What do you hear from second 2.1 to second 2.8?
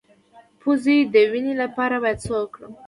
څه وکړم؟